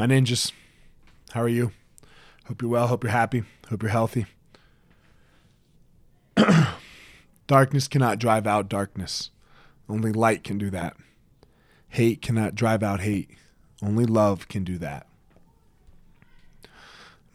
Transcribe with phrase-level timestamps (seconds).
[0.00, 0.52] My ninjas,
[1.32, 1.72] how are you?
[2.46, 2.86] Hope you're well.
[2.86, 3.42] Hope you're happy.
[3.68, 4.24] Hope you're healthy.
[7.46, 9.28] darkness cannot drive out darkness.
[9.90, 10.96] Only light can do that.
[11.90, 13.28] Hate cannot drive out hate.
[13.82, 15.06] Only love can do that.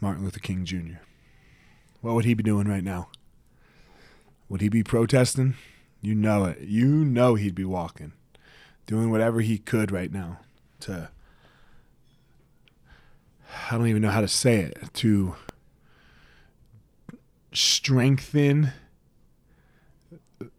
[0.00, 0.98] Martin Luther King Jr.
[2.00, 3.10] What would he be doing right now?
[4.48, 5.54] Would he be protesting?
[6.00, 6.62] You know it.
[6.62, 8.12] You know he'd be walking,
[8.86, 10.40] doing whatever he could right now
[10.80, 11.10] to
[13.68, 15.34] I don't even know how to say it, to
[17.52, 18.72] strengthen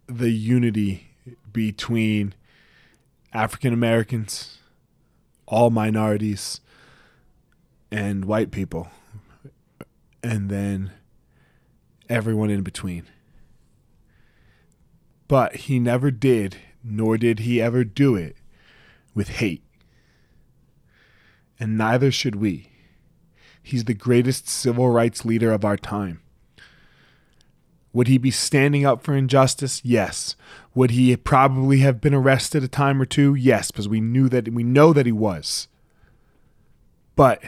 [0.06, 1.08] the unity
[1.50, 2.34] between
[3.32, 4.58] African Americans,
[5.46, 6.60] all minorities,
[7.90, 8.88] and white people,
[10.22, 10.92] and then
[12.10, 13.04] everyone in between.
[15.28, 18.36] But he never did, nor did he ever do it
[19.14, 19.62] with hate.
[21.58, 22.68] And neither should we.
[23.68, 26.22] He's the greatest civil rights leader of our time.
[27.92, 29.82] Would he be standing up for injustice?
[29.84, 30.36] Yes.
[30.74, 33.34] Would he probably have been arrested a time or two?
[33.34, 35.68] Yes, because we knew that we know that he was.
[37.14, 37.42] But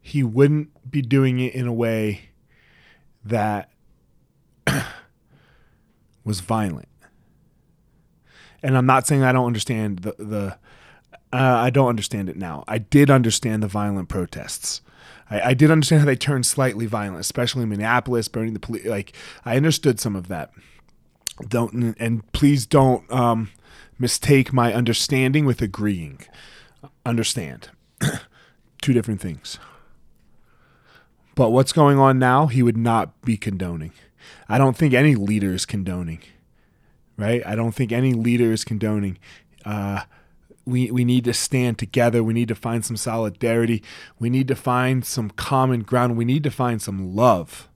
[0.00, 2.30] he wouldn't be doing it in a way
[3.22, 3.68] that
[6.24, 6.88] was violent.
[8.62, 10.58] And I'm not saying I don't understand the the
[11.36, 12.64] uh, I don't understand it now.
[12.66, 14.80] I did understand the violent protests.
[15.28, 18.86] I, I did understand how they turned slightly violent, especially in Minneapolis, burning the police.
[18.86, 19.12] Like
[19.44, 20.50] I understood some of that.
[21.46, 23.50] Don't and please don't um,
[23.98, 26.20] mistake my understanding with agreeing.
[27.04, 27.68] Understand,
[28.80, 29.58] two different things.
[31.34, 33.92] But what's going on now, he would not be condoning.
[34.48, 36.22] I don't think any leader is condoning,
[37.18, 37.46] right?
[37.46, 39.18] I don't think any leader is condoning.
[39.66, 40.04] Uh,
[40.66, 42.22] we, we need to stand together.
[42.22, 43.82] We need to find some solidarity.
[44.18, 46.16] We need to find some common ground.
[46.16, 47.68] We need to find some love.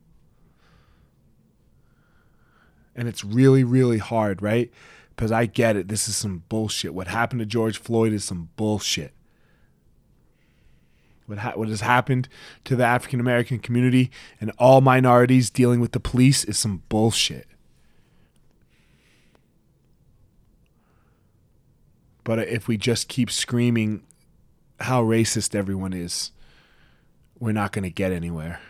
[2.96, 4.70] And it's really, really hard, right?
[5.10, 5.88] Because I get it.
[5.88, 6.92] This is some bullshit.
[6.92, 9.14] What happened to George Floyd is some bullshit.
[11.26, 12.28] What, ha- what has happened
[12.64, 17.46] to the African American community and all minorities dealing with the police is some bullshit.
[22.24, 24.02] But if we just keep screaming
[24.80, 26.32] how racist everyone is,
[27.38, 28.60] we're not going to get anywhere.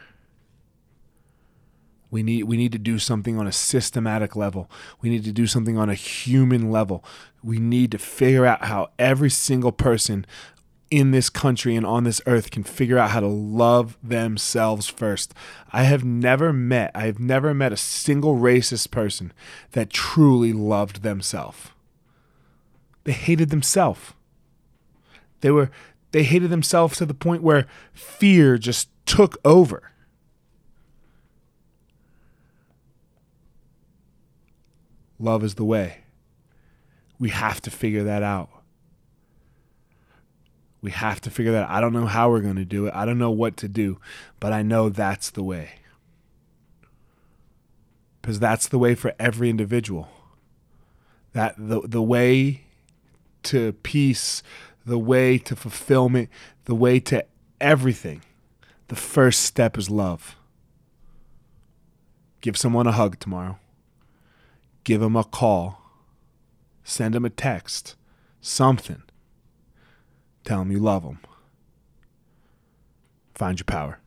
[2.10, 4.68] We need we need to do something on a systematic level.
[5.00, 7.04] We need to do something on a human level.
[7.42, 10.26] We need to figure out how every single person
[10.90, 15.32] in this country and on this earth can figure out how to love themselves first.
[15.72, 19.32] I have never met I have never met a single racist person
[19.72, 21.70] that truly loved themselves.
[23.04, 24.12] They hated themselves.
[25.40, 25.70] They were
[26.12, 29.90] they hated themselves to the point where fear just took over.
[35.18, 35.98] Love is the way.
[37.18, 38.48] We have to figure that out.
[40.80, 41.70] We have to figure that out.
[41.70, 42.94] I don't know how we're going to do it.
[42.94, 44.00] I don't know what to do,
[44.40, 45.72] but I know that's the way.
[48.22, 50.08] Because that's the way for every individual.
[51.34, 52.62] That the the way
[53.44, 54.42] to peace,
[54.84, 56.28] the way to fulfillment,
[56.64, 57.24] the way to
[57.60, 58.22] everything.
[58.88, 60.36] The first step is love.
[62.40, 63.58] Give someone a hug tomorrow.
[64.84, 65.80] Give them a call.
[66.82, 67.96] Send them a text.
[68.40, 69.02] Something.
[70.44, 71.18] Tell them you love them.
[73.34, 74.00] Find your power.